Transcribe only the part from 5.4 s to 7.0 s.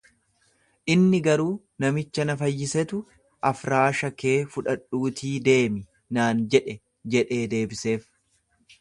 deemi naan jedhe